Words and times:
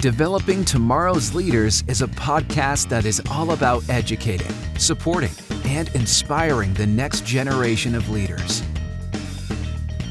Developing 0.00 0.64
Tomorrow's 0.64 1.34
Leaders 1.34 1.84
is 1.86 2.00
a 2.00 2.06
podcast 2.06 2.88
that 2.88 3.04
is 3.04 3.20
all 3.30 3.50
about 3.50 3.86
educating, 3.90 4.50
supporting, 4.78 5.30
and 5.66 5.94
inspiring 5.94 6.72
the 6.72 6.86
next 6.86 7.26
generation 7.26 7.94
of 7.94 8.08
leaders. 8.08 8.62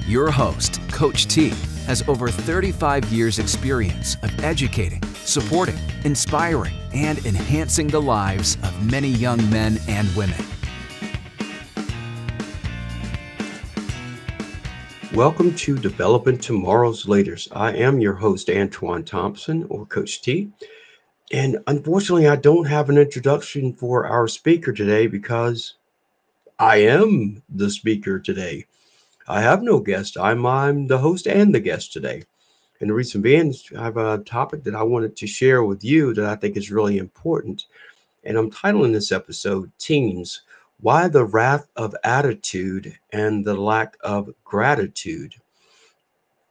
Your 0.05 0.29
host, 0.29 0.79
Coach 0.91 1.25
T, 1.25 1.49
has 1.87 2.07
over 2.07 2.29
35 2.29 3.05
years' 3.05 3.39
experience 3.39 4.15
of 4.21 4.43
educating, 4.43 5.01
supporting, 5.25 5.79
inspiring, 6.03 6.75
and 6.93 7.25
enhancing 7.25 7.87
the 7.87 7.99
lives 7.99 8.59
of 8.61 8.91
many 8.91 9.09
young 9.09 9.37
men 9.49 9.79
and 9.87 10.07
women. 10.15 10.45
Welcome 15.19 15.53
to 15.55 15.77
Developing 15.77 16.37
Tomorrow's 16.37 17.05
Leaders. 17.05 17.49
I 17.51 17.73
am 17.73 17.99
your 17.99 18.13
host, 18.13 18.49
Antoine 18.49 19.03
Thompson, 19.03 19.65
or 19.67 19.85
Coach 19.85 20.21
T. 20.21 20.49
And 21.33 21.57
unfortunately, 21.67 22.29
I 22.29 22.37
don't 22.37 22.63
have 22.63 22.89
an 22.89 22.97
introduction 22.97 23.73
for 23.73 24.07
our 24.07 24.29
speaker 24.29 24.71
today 24.71 25.07
because 25.07 25.73
I 26.57 26.77
am 26.83 27.43
the 27.49 27.69
speaker 27.69 28.17
today. 28.17 28.65
I 29.27 29.41
have 29.41 29.61
no 29.61 29.81
guest. 29.81 30.17
I'm, 30.17 30.45
I'm 30.45 30.87
the 30.87 30.99
host 30.99 31.27
and 31.27 31.53
the 31.53 31.59
guest 31.59 31.91
today. 31.91 32.23
And 32.79 32.89
the 32.89 32.93
reason 32.93 33.21
being, 33.21 33.49
is 33.49 33.69
I 33.77 33.83
have 33.83 33.97
a 33.97 34.19
topic 34.19 34.63
that 34.63 34.73
I 34.73 34.83
wanted 34.83 35.17
to 35.17 35.27
share 35.27 35.65
with 35.65 35.83
you 35.83 36.13
that 36.13 36.27
I 36.27 36.37
think 36.37 36.55
is 36.55 36.71
really 36.71 36.97
important. 36.97 37.65
And 38.23 38.37
I'm 38.37 38.49
titling 38.49 38.93
this 38.93 39.11
episode 39.11 39.69
Teens 39.79 40.43
Why 40.81 41.09
the 41.09 41.25
Wrath 41.25 41.67
of 41.75 41.93
Attitude 42.05 42.97
and 43.11 43.43
the 43.43 43.53
Lack 43.53 43.97
of 44.01 44.29
Gratitude. 44.45 45.35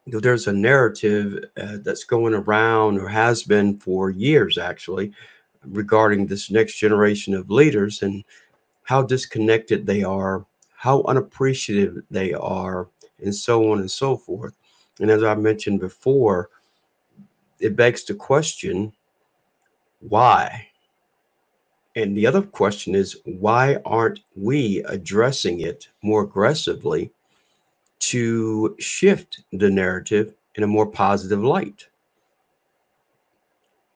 There's 0.05 0.47
a 0.47 0.53
narrative 0.53 1.45
uh, 1.57 1.77
that's 1.81 2.03
going 2.03 2.35
around 2.35 2.99
or 2.99 3.07
has 3.07 3.43
been 3.43 3.79
for 3.79 4.11
years 4.11 4.57
actually 4.57 5.11
regarding 5.65 6.27
this 6.27 6.51
next 6.51 6.77
generation 6.77 7.33
of 7.33 7.49
leaders 7.49 8.01
and 8.03 8.23
how 8.83 9.01
disconnected 9.01 9.85
they 9.85 10.03
are, 10.03 10.45
how 10.75 11.03
unappreciative 11.03 12.01
they 12.09 12.33
are, 12.33 12.87
and 13.23 13.35
so 13.35 13.71
on 13.71 13.79
and 13.79 13.91
so 13.91 14.15
forth. 14.15 14.53
And 14.99 15.09
as 15.09 15.23
I 15.23 15.35
mentioned 15.35 15.79
before, 15.79 16.49
it 17.59 17.75
begs 17.75 18.03
the 18.03 18.13
question 18.13 18.93
why? 20.01 20.68
And 21.99 22.15
the 22.15 22.25
other 22.25 22.41
question 22.41 22.95
is 22.95 23.17
why 23.25 23.77
aren't 23.83 24.21
we 24.33 24.81
addressing 24.85 25.59
it 25.59 25.89
more 26.01 26.23
aggressively 26.23 27.11
to 28.11 28.73
shift 28.79 29.43
the 29.51 29.69
narrative 29.69 30.33
in 30.55 30.63
a 30.63 30.67
more 30.67 30.85
positive 30.85 31.43
light? 31.43 31.87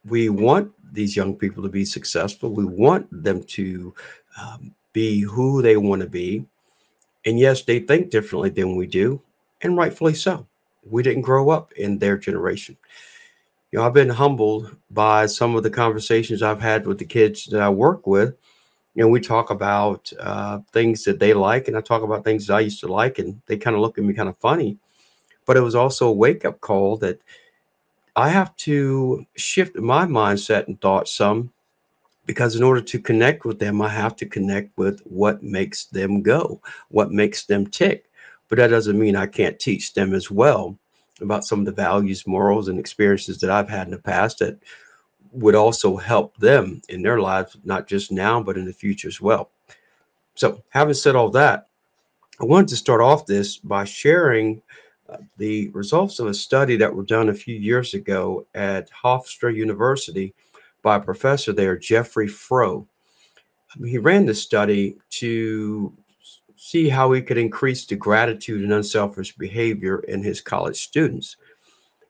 We 0.03 0.27
want 0.27 0.73
these 0.91 1.15
young 1.15 1.33
people 1.33 1.63
to 1.63 1.69
be 1.69 1.85
successful. 1.85 2.53
We 2.53 2.65
want 2.65 3.07
them 3.23 3.41
to 3.41 3.93
um, 4.37 4.75
be 4.91 5.21
who 5.21 5.61
they 5.61 5.77
want 5.77 6.01
to 6.01 6.09
be. 6.09 6.45
And 7.25 7.39
yes, 7.39 7.63
they 7.63 7.79
think 7.79 8.09
differently 8.09 8.49
than 8.49 8.75
we 8.75 8.85
do, 8.85 9.21
and 9.61 9.77
rightfully 9.77 10.13
so. 10.13 10.45
We 10.83 11.03
didn't 11.03 11.21
grow 11.21 11.51
up 11.51 11.71
in 11.77 11.99
their 11.99 12.17
generation. 12.17 12.75
You 13.73 13.79
know, 13.79 13.87
I've 13.87 13.93
been 13.93 14.07
humbled 14.07 14.77
by 14.91 15.25
some 15.25 15.55
of 15.55 15.63
the 15.63 15.69
conversations 15.71 16.43
I've 16.43 16.61
had 16.61 16.85
with 16.85 16.99
the 16.99 17.05
kids 17.05 17.45
that 17.45 17.59
I 17.59 17.69
work 17.69 18.05
with. 18.05 18.35
Know, 18.93 19.07
we 19.07 19.19
talk 19.19 19.49
about 19.49 20.13
uh, 20.19 20.59
things 20.71 21.03
that 21.05 21.19
they 21.19 21.33
like, 21.33 21.67
and 21.67 21.75
I 21.75 21.81
talk 21.81 22.03
about 22.03 22.23
things 22.23 22.45
that 22.45 22.53
I 22.53 22.59
used 22.59 22.81
to 22.81 22.87
like, 22.87 23.17
and 23.17 23.41
they 23.47 23.57
kind 23.57 23.75
of 23.75 23.81
look 23.81 23.97
at 23.97 24.03
me 24.03 24.13
kind 24.13 24.29
of 24.29 24.37
funny. 24.37 24.77
But 25.47 25.57
it 25.57 25.61
was 25.61 25.73
also 25.73 26.07
a 26.07 26.13
wake 26.13 26.45
up 26.45 26.61
call 26.61 26.97
that 26.97 27.19
I 28.15 28.29
have 28.29 28.55
to 28.57 29.25
shift 29.37 29.75
my 29.75 30.05
mindset 30.05 30.67
and 30.67 30.79
thoughts 30.79 31.11
some 31.11 31.51
because 32.27 32.55
in 32.55 32.61
order 32.61 32.81
to 32.81 32.99
connect 32.99 33.43
with 33.43 33.57
them, 33.57 33.81
I 33.81 33.89
have 33.89 34.15
to 34.17 34.27
connect 34.27 34.77
with 34.77 35.01
what 35.05 35.41
makes 35.41 35.85
them 35.85 36.21
go, 36.21 36.61
what 36.89 37.11
makes 37.11 37.45
them 37.47 37.65
tick. 37.65 38.05
But 38.49 38.59
that 38.59 38.67
doesn't 38.67 38.99
mean 38.99 39.15
I 39.15 39.25
can't 39.25 39.59
teach 39.59 39.95
them 39.95 40.13
as 40.13 40.29
well 40.29 40.77
about 41.21 41.45
some 41.45 41.59
of 41.59 41.65
the 41.65 41.71
values, 41.71 42.27
morals, 42.27 42.67
and 42.67 42.79
experiences 42.79 43.39
that 43.39 43.49
I've 43.51 43.69
had 43.69 43.87
in 43.87 43.91
the 43.91 43.99
past 43.99 44.39
that 44.39 44.57
would 45.31 45.55
also 45.55 45.97
help 45.97 46.37
them 46.37 46.81
in 46.89 47.01
their 47.01 47.19
lives, 47.19 47.57
not 47.63 47.87
just 47.87 48.11
now, 48.11 48.41
but 48.41 48.57
in 48.57 48.65
the 48.65 48.73
future 48.73 49.07
as 49.07 49.19
well. 49.19 49.51
So, 50.35 50.63
having 50.69 50.93
said 50.93 51.15
all 51.15 51.29
that, 51.31 51.67
I 52.41 52.45
wanted 52.45 52.69
to 52.69 52.75
start 52.75 53.01
off 53.01 53.25
this 53.25 53.57
by 53.57 53.83
sharing 53.83 54.61
uh, 55.09 55.17
the 55.37 55.69
results 55.69 56.19
of 56.19 56.27
a 56.27 56.33
study 56.33 56.75
that 56.77 56.93
were 56.93 57.03
done 57.03 57.29
a 57.29 57.33
few 57.33 57.55
years 57.55 57.93
ago 57.93 58.45
at 58.55 58.89
Hofstra 58.91 59.53
University 59.53 60.33
by 60.81 60.95
a 60.95 61.01
professor 61.01 61.53
there, 61.53 61.77
Jeffrey 61.77 62.27
Froh. 62.27 62.85
He 63.85 63.97
ran 63.97 64.25
this 64.25 64.41
study 64.41 64.97
to 65.11 65.93
see 66.65 66.87
how 66.87 67.11
he 67.11 67.21
could 67.21 67.37
increase 67.37 67.85
the 67.85 67.95
gratitude 67.95 68.63
and 68.63 68.71
unselfish 68.71 69.35
behavior 69.35 69.99
in 70.07 70.23
his 70.23 70.39
college 70.39 70.81
students. 70.81 71.35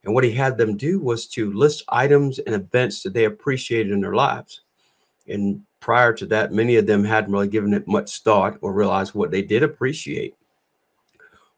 And 0.03 0.14
what 0.14 0.24
he 0.24 0.31
had 0.31 0.59
them 0.59 0.78
do 0.78 1.00
was 1.00 1.25
to 1.30 1.52
list 1.53 1.84
items 1.90 2.38
and 2.38 2.53
events 2.53 3.02
that 3.02 3.14
they 3.14 3.25
appreciated 3.25 3.91
in 3.91 4.00
their 4.00 4.14
lives. 4.14 4.62
And 5.28 5.64
prior 5.80 6.14
to 6.14 6.28
that, 6.28 6.52
many 6.52 6.75
of 6.75 6.86
them 6.86 7.03
hadn't 7.03 7.31
really 7.31 7.47
given 7.47 7.74
it 7.74 7.88
much 7.88 8.19
thought 8.19 8.59
or 8.62 8.74
realized 8.74 9.16
what 9.16 9.31
they 9.31 9.41
did 9.41 9.64
appreciate. 9.64 10.36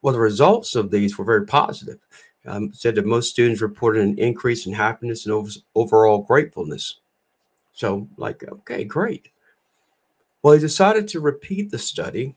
Well, 0.01 0.13
the 0.13 0.19
results 0.21 0.73
of 0.75 0.89
these 0.89 1.17
were 1.17 1.25
very 1.25 1.45
positive. 1.45 1.99
Um, 2.45 2.71
said 2.71 2.95
that 2.95 3.05
most 3.05 3.29
students 3.29 3.61
reported 3.61 4.03
an 4.03 4.17
increase 4.19 4.67
in 4.67 4.73
happiness 4.73 5.25
and 5.25 5.33
over, 5.33 5.49
overall 5.75 6.19
gratefulness. 6.19 7.01
So, 7.73 8.07
like, 8.15 8.41
okay, 8.49 8.85
great. 8.85 9.27
Well, 10.43 10.53
he 10.53 10.61
decided 10.61 11.09
to 11.09 11.19
repeat 11.19 11.71
the 11.71 11.79
study 11.79 12.35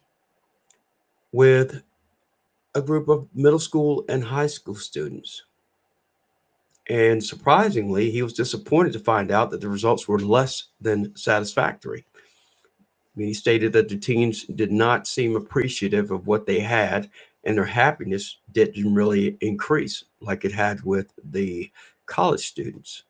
with 1.32 1.82
a 2.74 2.82
group 2.82 3.08
of 3.08 3.28
middle 3.34 3.58
school 3.58 4.04
and 4.08 4.22
high 4.22 4.46
school 4.46 4.74
students. 4.74 5.42
And 6.88 7.22
surprisingly, 7.22 8.10
he 8.10 8.22
was 8.22 8.32
disappointed 8.32 8.92
to 8.94 9.00
find 9.00 9.30
out 9.30 9.50
that 9.50 9.60
the 9.60 9.68
results 9.68 10.08
were 10.08 10.20
less 10.20 10.68
than 10.80 11.14
satisfactory. 11.16 12.04
He 13.16 13.34
stated 13.34 13.72
that 13.72 13.88
the 13.88 13.96
teens 13.96 14.44
did 14.44 14.70
not 14.70 15.06
seem 15.06 15.36
appreciative 15.36 16.10
of 16.10 16.26
what 16.26 16.46
they 16.46 16.60
had, 16.60 17.10
and 17.44 17.56
their 17.56 17.64
happiness 17.64 18.38
didn't 18.52 18.94
really 18.94 19.36
increase 19.40 20.04
like 20.20 20.44
it 20.44 20.52
had 20.52 20.82
with 20.82 21.12
the 21.30 21.70
college 22.06 22.46
students. 22.46 23.02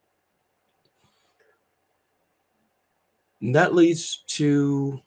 And 3.41 3.55
that 3.55 3.75
leads 3.75 4.25
to 4.29 5.01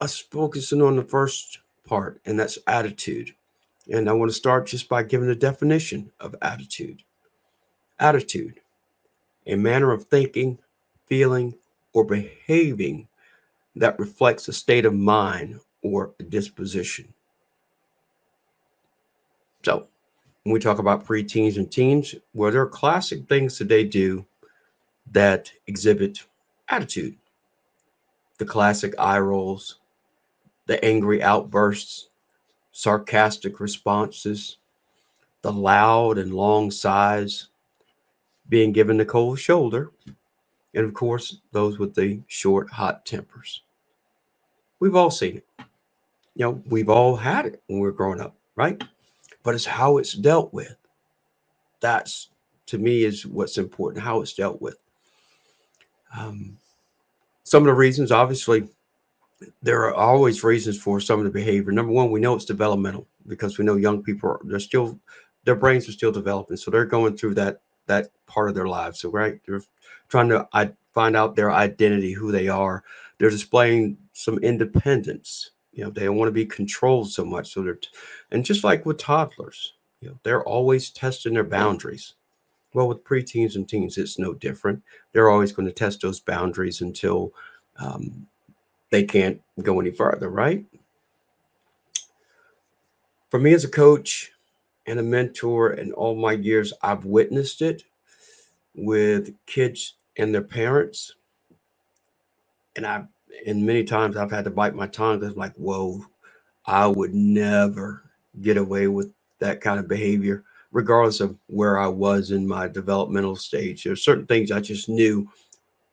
us 0.00 0.18
focusing 0.18 0.82
on 0.82 0.96
the 0.96 1.04
first 1.04 1.60
part, 1.90 2.20
and 2.24 2.38
that's 2.38 2.58
attitude. 2.68 3.34
And 3.92 4.08
I 4.08 4.12
want 4.12 4.30
to 4.30 4.36
start 4.36 4.68
just 4.68 4.88
by 4.88 5.02
giving 5.02 5.28
a 5.28 5.34
definition 5.34 6.12
of 6.20 6.36
attitude. 6.40 7.02
Attitude, 7.98 8.60
a 9.46 9.56
manner 9.56 9.92
of 9.92 10.04
thinking, 10.04 10.58
feeling, 11.06 11.54
or 11.92 12.04
behaving 12.04 13.08
that 13.74 13.98
reflects 13.98 14.46
a 14.46 14.52
state 14.52 14.86
of 14.86 14.94
mind 14.94 15.58
or 15.82 16.14
a 16.20 16.22
disposition. 16.22 17.12
So, 19.64 19.88
when 20.44 20.54
we 20.54 20.60
talk 20.60 20.78
about 20.78 21.04
preteens 21.04 21.56
and 21.56 21.70
teens, 21.70 22.14
well, 22.32 22.52
there 22.52 22.62
are 22.62 22.68
classic 22.68 23.28
things 23.28 23.58
that 23.58 23.68
they 23.68 23.84
do 23.84 24.24
that 25.10 25.52
exhibit 25.66 26.24
attitude 26.68 27.16
the 28.38 28.46
classic 28.46 28.94
eye 28.98 29.18
rolls, 29.18 29.80
the 30.70 30.84
angry 30.84 31.20
outbursts, 31.20 32.10
sarcastic 32.70 33.58
responses, 33.58 34.58
the 35.42 35.50
loud 35.50 36.16
and 36.16 36.32
long 36.32 36.70
sighs, 36.70 37.48
being 38.48 38.70
given 38.70 38.96
the 38.96 39.04
cold 39.04 39.36
shoulder, 39.36 39.90
and 40.74 40.84
of 40.84 40.94
course, 40.94 41.38
those 41.50 41.80
with 41.80 41.92
the 41.92 42.20
short, 42.28 42.70
hot 42.70 43.04
tempers. 43.04 43.64
We've 44.78 44.94
all 44.94 45.10
seen 45.10 45.38
it. 45.38 45.46
You 46.36 46.44
know, 46.44 46.62
we've 46.66 46.88
all 46.88 47.16
had 47.16 47.46
it 47.46 47.60
when 47.66 47.80
we 47.80 47.88
we're 47.88 47.90
growing 47.90 48.20
up, 48.20 48.36
right? 48.54 48.80
But 49.42 49.56
it's 49.56 49.66
how 49.66 49.98
it's 49.98 50.12
dealt 50.12 50.54
with. 50.54 50.76
That's 51.80 52.28
to 52.66 52.78
me 52.78 53.02
is 53.02 53.26
what's 53.26 53.58
important, 53.58 54.04
how 54.04 54.20
it's 54.20 54.34
dealt 54.34 54.62
with. 54.62 54.78
Um, 56.16 56.56
some 57.42 57.64
of 57.64 57.66
the 57.66 57.74
reasons, 57.74 58.12
obviously, 58.12 58.68
there 59.62 59.82
are 59.84 59.94
always 59.94 60.44
reasons 60.44 60.78
for 60.78 61.00
some 61.00 61.18
of 61.18 61.24
the 61.24 61.30
behavior. 61.30 61.72
Number 61.72 61.92
one, 61.92 62.10
we 62.10 62.20
know 62.20 62.34
it's 62.34 62.44
developmental 62.44 63.06
because 63.26 63.58
we 63.58 63.64
know 63.64 63.76
young 63.76 64.02
people 64.02 64.30
are 64.30 64.40
they're 64.44 64.60
still 64.60 64.98
their 65.44 65.54
brains 65.54 65.88
are 65.88 65.92
still 65.92 66.12
developing, 66.12 66.56
so 66.56 66.70
they're 66.70 66.84
going 66.84 67.16
through 67.16 67.34
that 67.34 67.62
that 67.86 68.10
part 68.26 68.48
of 68.48 68.54
their 68.54 68.68
lives. 68.68 69.00
So 69.00 69.10
right, 69.10 69.40
they're 69.46 69.62
trying 70.08 70.28
to 70.30 70.48
I, 70.52 70.72
find 70.92 71.16
out 71.16 71.36
their 71.36 71.50
identity, 71.50 72.12
who 72.12 72.32
they 72.32 72.48
are. 72.48 72.84
They're 73.18 73.30
displaying 73.30 73.96
some 74.12 74.38
independence. 74.38 75.52
You 75.72 75.84
know, 75.84 75.90
they 75.90 76.04
don't 76.04 76.16
want 76.16 76.28
to 76.28 76.32
be 76.32 76.46
controlled 76.46 77.10
so 77.10 77.24
much. 77.24 77.52
So 77.52 77.62
they're 77.62 77.78
and 78.30 78.44
just 78.44 78.64
like 78.64 78.84
with 78.86 78.98
toddlers, 78.98 79.74
you 80.00 80.08
know, 80.08 80.18
they're 80.22 80.44
always 80.44 80.90
testing 80.90 81.34
their 81.34 81.44
boundaries. 81.44 82.14
Well, 82.72 82.88
with 82.88 83.04
preteens 83.04 83.56
and 83.56 83.68
teens, 83.68 83.98
it's 83.98 84.18
no 84.18 84.32
different. 84.32 84.82
They're 85.12 85.30
always 85.30 85.50
going 85.50 85.66
to 85.66 85.74
test 85.74 86.02
those 86.02 86.20
boundaries 86.20 86.82
until 86.82 87.32
um, 87.78 88.28
they 88.90 89.04
can't 89.04 89.40
go 89.62 89.80
any 89.80 89.90
further, 89.90 90.28
right? 90.28 90.64
For 93.30 93.38
me 93.38 93.54
as 93.54 93.64
a 93.64 93.68
coach 93.68 94.32
and 94.86 94.98
a 94.98 95.02
mentor 95.02 95.72
in 95.74 95.92
all 95.92 96.16
my 96.16 96.32
years, 96.32 96.72
I've 96.82 97.04
witnessed 97.04 97.62
it 97.62 97.84
with 98.74 99.32
kids 99.46 99.94
and 100.16 100.34
their 100.34 100.42
parents. 100.42 101.14
And 102.76 102.86
I've 102.86 103.06
and 103.46 103.64
many 103.64 103.84
times 103.84 104.16
I've 104.16 104.30
had 104.30 104.44
to 104.44 104.50
bite 104.50 104.74
my 104.74 104.86
tongue 104.86 105.20
because 105.20 105.36
like, 105.36 105.54
whoa, 105.54 106.04
I 106.66 106.86
would 106.86 107.14
never 107.14 108.02
get 108.42 108.56
away 108.56 108.86
with 108.88 109.12
that 109.38 109.60
kind 109.60 109.78
of 109.78 109.88
behavior, 109.88 110.44
regardless 110.72 111.20
of 111.20 111.36
where 111.46 111.78
I 111.78 111.86
was 111.86 112.32
in 112.32 112.46
my 112.46 112.68
developmental 112.68 113.36
stage. 113.36 113.84
There 113.84 113.92
are 113.92 113.96
certain 113.96 114.26
things 114.26 114.50
I 114.50 114.60
just 114.60 114.88
knew 114.88 115.28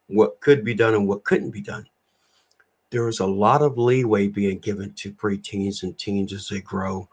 what 0.07 0.39
could 0.41 0.63
be 0.63 0.73
done 0.73 0.93
and 0.93 1.07
what 1.07 1.23
couldn't 1.23 1.51
be 1.51 1.61
done. 1.61 1.85
There 2.89 3.03
was 3.03 3.19
a 3.19 3.25
lot 3.25 3.61
of 3.61 3.77
leeway 3.77 4.27
being 4.27 4.59
given 4.59 4.93
to 4.93 5.11
preteens 5.11 5.83
and 5.83 5.97
teens 5.97 6.31
as 6.31 6.47
they 6.47 6.61
grow. 6.61 7.09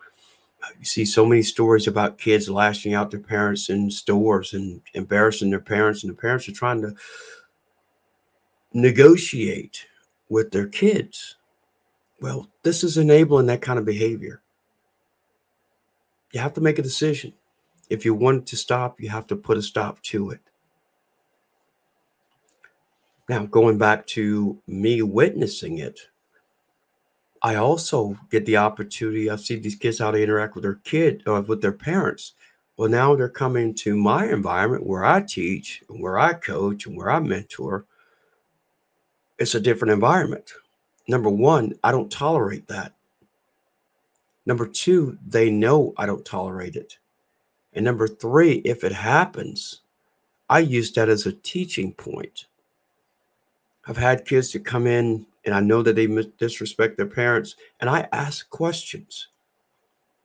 Uh, 0.63 0.69
you 0.79 0.85
see 0.85 1.05
so 1.05 1.27
many 1.27 1.43
stories 1.43 1.87
about 1.87 2.19
kids 2.19 2.49
lashing 2.49 2.95
out 2.95 3.11
their 3.11 3.21
parents 3.21 3.71
in 3.71 3.91
stores 3.91 4.55
and 4.55 4.81
embarrassing 4.95 5.51
their 5.51 5.61
parents, 5.61 6.05
and 6.05 6.11
the 6.11 6.17
parents 6.17 6.49
are 6.49 6.53
trying 6.53 6.81
to 6.81 6.95
negotiate 8.73 9.87
with 10.29 10.51
their 10.51 10.69
kids. 10.69 11.37
Well, 12.21 12.49
this 12.63 12.85
is 12.85 12.97
enabling 12.97 13.47
that 13.47 13.61
kind 13.61 13.79
of 13.79 13.85
behavior. 13.85 14.43
You 16.33 16.41
have 16.41 16.55
to 16.55 16.61
make 16.61 16.79
a 16.79 16.83
decision. 16.83 17.33
If 17.91 18.05
you 18.05 18.15
want 18.15 18.47
to 18.47 18.57
stop, 18.57 19.01
you 19.01 19.09
have 19.09 19.27
to 19.29 19.37
put 19.37 19.59
a 19.59 19.63
stop 19.63 20.01
to 20.05 20.31
it. 20.31 20.41
Now, 23.29 23.47
going 23.47 23.79
back 23.79 24.07
to 24.09 24.61
me 24.67 25.01
witnessing 25.03 25.79
it, 25.79 25.99
I 27.43 27.57
also 27.57 28.19
get 28.31 28.45
the 28.47 28.59
opportunity. 28.59 29.31
I 29.31 29.37
see 29.37 29.57
these 29.57 29.77
kids 29.77 29.99
how 29.99 30.11
they 30.11 30.23
interact 30.23 30.55
with 30.55 30.63
their 30.63 30.81
kid 30.85 31.23
uh, 31.27 31.43
with 31.47 31.63
their 31.63 31.73
parents. 31.73 32.35
Well, 32.77 32.89
now 32.89 33.15
they're 33.15 33.29
coming 33.29 33.75
to 33.77 33.97
my 33.97 34.27
environment 34.27 34.87
where 34.87 35.05
I 35.05 35.21
teach, 35.21 35.83
and 35.89 36.03
where 36.03 36.19
I 36.19 36.35
coach, 36.35 36.87
and 36.87 36.97
where 36.97 37.11
I 37.11 37.21
mentor. 37.21 37.87
It's 39.39 39.55
a 39.55 39.61
different 39.61 39.93
environment. 39.93 40.53
Number 41.07 41.31
one, 41.31 41.75
I 41.85 41.93
don't 41.93 42.11
tolerate 42.11 42.67
that. 42.69 42.95
Number 44.47 44.67
two, 44.67 45.19
they 45.27 45.51
know 45.51 45.95
I 45.97 46.07
don't 46.07 46.25
tolerate 46.25 46.77
it. 46.77 46.99
And 47.73 47.85
number 47.85 48.07
three, 48.07 48.57
if 48.65 48.85
it 48.85 48.93
happens, 48.93 49.81
I 50.49 50.61
use 50.61 50.93
that 50.93 51.09
as 51.09 51.27
a 51.27 51.33
teaching 51.33 51.93
point. 51.93 52.47
I've 53.87 53.97
had 53.97 54.25
kids 54.25 54.53
that 54.53 54.65
come 54.65 54.87
in 54.87 55.27
and 55.45 55.55
I 55.55 55.61
know 55.61 55.83
that 55.83 55.97
they 55.97 56.07
disrespect 56.39 56.97
their 56.97 57.07
parents, 57.07 57.57
and 57.81 57.91
I 57.91 58.09
ask 58.13 58.49
questions. 58.49 59.29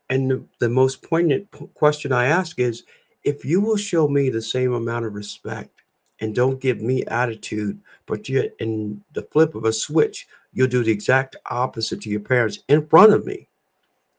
And 0.10 0.32
the, 0.32 0.44
the 0.60 0.70
most 0.70 1.02
poignant 1.04 1.48
question 1.74 2.12
I 2.12 2.26
ask 2.28 2.58
is 2.58 2.84
if 3.24 3.44
you 3.44 3.60
will 3.60 3.78
show 3.78 4.08
me 4.08 4.30
the 4.30 4.42
same 4.42 4.74
amount 4.74 5.06
of 5.06 5.14
respect 5.14 5.82
and 6.22 6.34
don't 6.34 6.62
give 6.62 6.82
me 6.82 7.06
attitude, 7.06 7.80
but 8.06 8.28
you 8.28 8.50
in 8.60 9.02
the 9.14 9.24
flip 9.24 9.56
of 9.56 9.66
a 9.66 9.74
switch, 9.74 10.28
you'll 10.54 10.68
do 10.68 10.84
the 10.84 10.92
exact 10.92 11.36
opposite 11.48 12.02
to 12.02 12.10
your 12.10 12.20
parents 12.22 12.64
in 12.70 12.88
front 12.88 13.14
of 13.14 13.26
me. 13.26 13.48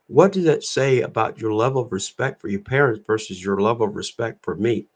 What 0.07 0.33
does 0.33 0.45
that 0.45 0.65
say 0.65 1.03
about 1.03 1.41
your 1.41 1.53
level 1.53 1.83
of 1.83 1.93
respect 1.93 2.41
for 2.41 2.49
your 2.49 2.61
parents 2.61 3.03
versus 3.07 3.43
your 3.43 3.61
level 3.61 3.87
of 3.87 3.97
respect 3.97 4.43
for 4.45 4.57
me? 4.57 4.87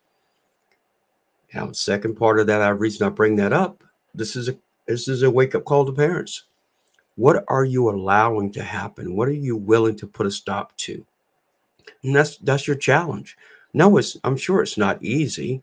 Now, 1.54 1.70
second 1.72 2.16
part 2.16 2.40
of 2.40 2.46
that, 2.48 2.62
I 2.62 2.70
reason 2.70 3.06
I 3.06 3.10
bring 3.10 3.36
that 3.36 3.52
up, 3.52 3.84
this 4.14 4.36
is 4.36 4.48
a 4.48 4.56
this 4.86 5.08
is 5.08 5.22
a 5.22 5.30
wake 5.30 5.54
up 5.54 5.64
call 5.64 5.84
to 5.84 5.92
parents. 5.92 6.44
What 7.16 7.44
are 7.48 7.64
you 7.64 7.88
allowing 7.90 8.52
to 8.52 8.62
happen? 8.62 9.16
What 9.16 9.28
are 9.28 9.32
you 9.32 9.56
willing 9.56 9.96
to 9.96 10.06
put 10.06 10.26
a 10.26 10.30
stop 10.30 10.76
to? 10.78 11.04
And 12.02 12.14
that's 12.14 12.38
that's 12.38 12.66
your 12.66 12.76
challenge. 12.76 13.36
No, 13.72 13.96
it's 13.96 14.16
I'm 14.24 14.36
sure 14.36 14.62
it's 14.62 14.78
not 14.78 15.02
easy. 15.02 15.62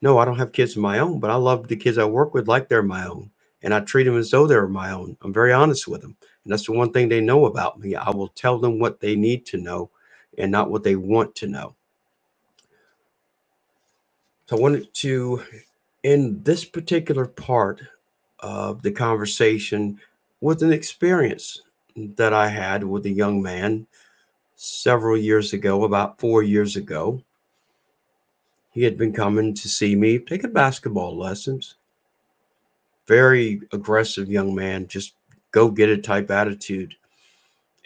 No, 0.00 0.18
I 0.18 0.24
don't 0.24 0.38
have 0.38 0.52
kids 0.52 0.76
of 0.76 0.82
my 0.82 1.00
own, 1.00 1.18
but 1.18 1.30
I 1.30 1.34
love 1.34 1.66
the 1.66 1.76
kids 1.76 1.98
I 1.98 2.04
work 2.04 2.32
with 2.34 2.48
like 2.48 2.68
they're 2.68 2.82
my 2.82 3.06
own. 3.06 3.30
And 3.62 3.74
I 3.74 3.80
treat 3.80 4.04
them 4.04 4.16
as 4.16 4.30
though 4.30 4.46
they're 4.46 4.68
my 4.68 4.92
own. 4.92 5.16
I'm 5.22 5.32
very 5.32 5.52
honest 5.52 5.88
with 5.88 6.00
them. 6.00 6.16
And 6.44 6.52
that's 6.52 6.66
the 6.66 6.72
one 6.72 6.92
thing 6.92 7.08
they 7.08 7.20
know 7.20 7.46
about 7.46 7.80
me. 7.80 7.96
I 7.96 8.10
will 8.10 8.28
tell 8.28 8.58
them 8.58 8.78
what 8.78 9.00
they 9.00 9.16
need 9.16 9.44
to 9.46 9.58
know 9.58 9.90
and 10.38 10.52
not 10.52 10.70
what 10.70 10.84
they 10.84 10.94
want 10.94 11.34
to 11.36 11.48
know. 11.48 11.74
So 14.46 14.56
I 14.56 14.60
wanted 14.60 14.94
to, 14.94 15.42
in 16.02 16.42
this 16.42 16.64
particular 16.64 17.26
part 17.26 17.80
of 18.40 18.82
the 18.82 18.92
conversation, 18.92 19.98
with 20.40 20.62
an 20.62 20.72
experience 20.72 21.62
that 21.96 22.32
I 22.32 22.48
had 22.48 22.84
with 22.84 23.06
a 23.06 23.10
young 23.10 23.42
man 23.42 23.86
several 24.54 25.16
years 25.16 25.52
ago, 25.52 25.84
about 25.84 26.20
four 26.20 26.42
years 26.42 26.76
ago. 26.76 27.22
He 28.70 28.84
had 28.84 28.96
been 28.96 29.12
coming 29.12 29.54
to 29.54 29.68
see 29.68 29.96
me, 29.96 30.18
taking 30.18 30.52
basketball 30.52 31.16
lessons. 31.16 31.76
Very 33.08 33.62
aggressive 33.72 34.30
young 34.30 34.54
man, 34.54 34.86
just 34.86 35.14
go 35.50 35.70
get 35.70 35.88
it 35.88 36.04
type 36.04 36.30
attitude. 36.30 36.94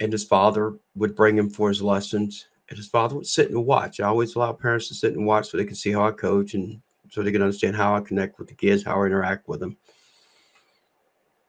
And 0.00 0.12
his 0.12 0.24
father 0.24 0.74
would 0.96 1.14
bring 1.14 1.38
him 1.38 1.48
for 1.48 1.68
his 1.68 1.80
lessons, 1.80 2.48
and 2.68 2.76
his 2.76 2.88
father 2.88 3.16
would 3.16 3.26
sit 3.26 3.50
and 3.50 3.64
watch. 3.64 4.00
I 4.00 4.08
always 4.08 4.34
allow 4.34 4.52
parents 4.52 4.88
to 4.88 4.94
sit 4.94 5.14
and 5.14 5.24
watch 5.24 5.48
so 5.48 5.56
they 5.56 5.64
can 5.64 5.76
see 5.76 5.92
how 5.92 6.06
I 6.06 6.10
coach 6.10 6.54
and 6.54 6.82
so 7.12 7.22
they 7.22 7.30
can 7.30 7.42
understand 7.42 7.76
how 7.76 7.94
I 7.94 8.00
connect 8.00 8.38
with 8.38 8.48
the 8.48 8.54
kids, 8.54 8.82
how 8.82 9.02
I 9.02 9.06
interact 9.06 9.46
with 9.46 9.60
them. 9.60 9.76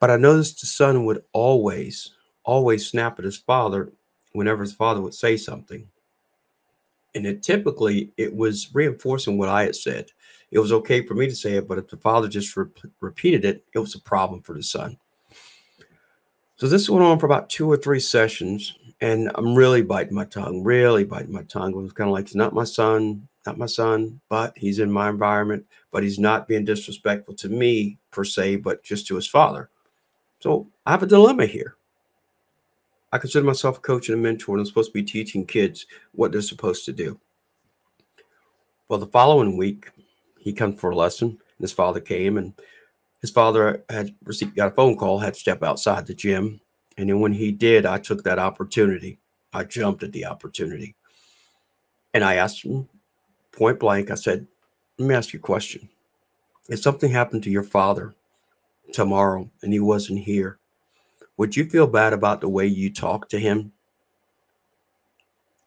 But 0.02 0.12
I 0.12 0.18
noticed 0.18 0.60
the 0.60 0.68
son 0.68 1.06
would 1.06 1.24
always, 1.32 2.16
always 2.44 2.86
snap 2.86 3.18
at 3.18 3.24
his 3.24 3.38
father 3.38 3.94
whenever 4.34 4.62
his 4.62 4.74
father 4.74 5.00
would 5.00 5.14
say 5.14 5.38
something. 5.38 5.88
And 7.16 7.26
it 7.26 7.44
typically 7.44 8.12
it 8.18 8.36
was 8.36 8.76
reinforcing 8.76 9.38
what 9.38 9.48
I 9.48 9.64
had 9.64 9.76
said. 9.78 10.08
It 10.52 10.60
was 10.60 10.74
okay 10.74 11.02
for 11.02 11.14
me 11.14 11.28
to 11.28 11.36
say 11.36 11.54
it, 11.54 11.68
but 11.68 11.78
if 11.78 11.88
the 11.88 11.96
father 11.96 12.28
just 12.28 12.58
re- 12.58 12.66
repeated 13.00 13.46
it, 13.46 13.64
it 13.74 13.80
was 13.80 13.96
a 13.96 14.02
problem 14.02 14.42
for 14.42 14.56
the 14.56 14.64
son. 14.64 14.98
So 16.58 16.68
this 16.68 16.90
went 16.90 17.06
on 17.06 17.20
for 17.20 17.26
about 17.26 17.50
two 17.50 17.72
or 17.72 17.78
three 17.78 18.02
sessions, 18.02 18.78
and 19.00 19.32
I'm 19.36 19.56
really 19.56 19.82
biting 19.82 20.14
my 20.14 20.26
tongue, 20.26 20.62
really 20.62 21.06
biting 21.06 21.32
my 21.32 21.44
tongue. 21.44 21.72
It 21.72 21.78
was 21.78 21.94
kind 21.94 22.10
of 22.10 22.14
like, 22.14 22.28
he's 22.28 22.36
not 22.36 22.54
my 22.54 22.66
son, 22.66 23.30
not 23.46 23.58
my 23.58 23.66
son, 23.66 24.20
but 24.30 24.58
he's 24.58 24.80
in 24.80 24.92
my 24.92 25.10
environment, 25.10 25.66
but 25.92 26.04
he's 26.04 26.20
not 26.20 26.48
being 26.48 26.66
disrespectful 26.66 27.36
to 27.36 27.50
me 27.50 27.98
per 28.12 28.24
se, 28.24 28.58
but 28.58 28.84
just 28.84 29.08
to 29.08 29.16
his 29.16 29.28
father. 29.28 29.70
So 30.40 30.68
I 30.86 30.92
have 30.92 31.04
a 31.04 31.08
dilemma 31.08 31.46
here. 31.46 31.76
I 33.12 33.18
consider 33.18 33.46
myself 33.46 33.78
a 33.78 33.82
coach 33.82 34.10
and 34.10 34.18
a 34.18 34.22
mentor, 34.22 34.56
and 34.56 34.62
I'm 34.62 34.66
supposed 34.66 34.90
to 34.90 34.94
be 34.94 35.04
teaching 35.04 35.46
kids 35.46 35.86
what 36.14 36.32
they're 36.32 36.42
supposed 36.42 36.86
to 36.86 36.94
do. 36.94 37.20
Well, 38.90 39.00
the 39.00 39.08
following 39.08 39.56
week, 39.56 39.92
he 40.40 40.52
comes 40.52 40.80
for 40.80 40.90
a 40.90 40.96
lesson, 40.96 41.30
and 41.30 41.62
his 41.62 41.72
father 41.72 42.00
came, 42.00 42.38
and 42.38 42.54
his 43.22 43.30
father 43.30 43.84
had 43.90 44.14
received, 44.24 44.56
got 44.56 44.72
a 44.72 44.76
phone 44.76 44.98
call, 44.98 45.20
had 45.20 45.36
to 45.36 45.40
step 45.40 45.64
outside 45.64 46.06
the 46.06 46.14
gym. 46.14 46.60
And 46.98 47.10
then 47.10 47.20
when 47.20 47.34
he 47.34 47.52
did, 47.52 47.86
I 47.86 48.00
took 48.00 48.24
that 48.24 48.40
opportunity. 48.40 49.20
I 49.54 49.64
jumped 49.64 50.04
at 50.04 50.12
the 50.12 50.26
opportunity. 50.26 50.96
And 52.14 52.24
I 52.24 52.36
asked 52.36 52.66
him 52.66 52.90
point 53.54 53.80
blank, 53.80 54.12
I 54.12 54.16
said, 54.16 54.46
Let 54.98 55.08
me 55.08 55.16
ask 55.16 55.34
you 55.34 55.40
a 55.40 55.42
question. 55.42 55.90
If 56.70 56.82
something 56.82 57.12
happened 57.12 57.44
to 57.44 57.50
your 57.50 57.64
father 57.64 58.14
tomorrow 58.94 59.50
and 59.62 59.74
he 59.74 59.80
wasn't 59.80 60.20
here, 60.20 60.60
would 61.38 61.56
you 61.56 61.66
feel 61.66 61.88
bad 61.88 62.14
about 62.14 62.42
the 62.42 62.50
way 62.50 62.68
you 62.68 62.92
talked 62.92 63.32
to 63.32 63.40
him? 63.40 63.72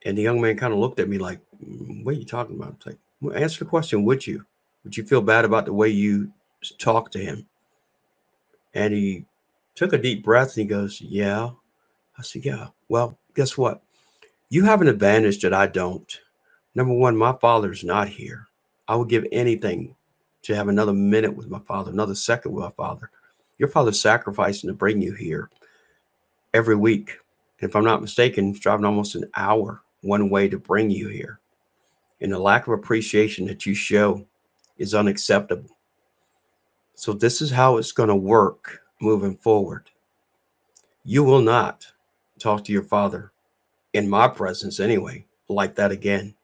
And 0.05 0.16
the 0.16 0.23
young 0.23 0.40
man 0.40 0.57
kind 0.57 0.73
of 0.73 0.78
looked 0.78 1.00
at 1.00 1.09
me 1.09 1.19
like, 1.19 1.40
mm, 1.62 2.05
What 2.05 2.14
are 2.14 2.19
you 2.19 2.25
talking 2.25 2.57
about? 2.57 2.85
Like, 2.87 2.99
well, 3.21 3.37
answer 3.37 3.64
the 3.64 3.71
question, 3.71 4.05
would 4.05 4.26
you? 4.26 4.45
Would 4.85 4.97
you 4.97 5.05
feel 5.05 5.23
bad 5.23 5.45
about 5.45 5.64
the 5.66 5.73
way 5.73 5.88
you 5.88 6.31
talked 6.78 7.12
to 7.14 7.19
him? 7.19 7.47
And 8.75 8.95
he 8.95 9.25
took 9.75 9.93
a 9.93 9.99
deep 9.99 10.23
breath 10.25 10.57
and 10.57 10.62
he 10.62 10.64
goes, 10.64 11.00
Yeah. 11.00 11.50
I 12.19 12.23
said, 12.23 12.45
Yeah. 12.45 12.69
Well, 12.88 13.19
guess 13.35 13.59
what? 13.59 13.83
You 14.49 14.64
have 14.64 14.81
an 14.81 14.88
advantage 14.88 15.40
that 15.43 15.52
I 15.52 15.66
don't. 15.66 16.21
Number 16.76 16.92
one, 16.92 17.16
my 17.16 17.33
father's 17.33 17.85
not 17.85 18.06
here. 18.06 18.47
I 18.87 18.97
would 18.97 19.09
give 19.09 19.25
anything 19.33 19.97
to 20.42 20.54
have 20.54 20.68
another 20.68 20.92
minute 20.92 21.35
with 21.35 21.49
my 21.49 21.59
father, 21.61 21.90
another 21.90 22.14
second 22.14 22.52
with 22.52 22.64
my 22.64 22.71
father. 22.73 23.11
Your 23.56 23.71
father's 23.71 23.99
sacrificing 23.99 24.68
to 24.68 24.75
bring 24.75 25.00
you 25.00 25.14
here 25.14 25.49
every 26.52 26.76
week. 26.76 27.16
If 27.61 27.75
I'm 27.75 27.85
not 27.85 28.02
mistaken, 28.02 28.52
driving 28.52 28.85
almost 28.85 29.14
an 29.14 29.25
hour 29.37 29.80
one 30.02 30.28
way 30.28 30.50
to 30.50 30.59
bring 30.59 30.90
you 30.90 31.09
here. 31.09 31.40
And 32.21 32.30
the 32.30 32.38
lack 32.38 32.66
of 32.66 32.75
appreciation 32.75 33.47
that 33.47 33.64
you 33.64 33.75
show 33.75 34.26
is 34.76 34.95
unacceptable. 34.95 35.78
So, 36.95 37.14
this 37.14 37.40
is 37.40 37.50
how 37.50 37.78
it's 37.78 37.92
going 37.92 38.11
to 38.11 38.14
work 38.14 38.83
moving 39.00 39.37
forward. 39.37 39.90
You 41.04 41.25
will 41.25 41.40
not 41.40 41.87
talk 42.38 42.64
to 42.64 42.73
your 42.73 42.83
father 42.83 43.33
in 43.95 44.09
my 44.09 44.28
presence 44.28 44.78
anyway, 44.78 45.25
like 45.49 45.75
that 45.76 45.90
again. 45.90 46.36